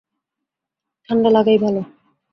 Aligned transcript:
ঠান্ডা 1.09 1.29
লাগাই 1.29 1.57
ভালো। 1.57 1.81